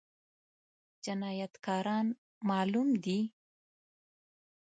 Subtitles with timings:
[1.05, 2.07] جنايتکاران
[2.49, 3.19] معلوم دي؟